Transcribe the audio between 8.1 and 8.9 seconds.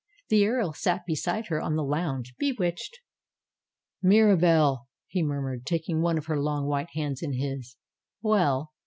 "Well